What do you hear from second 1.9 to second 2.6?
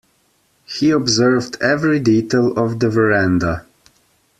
detail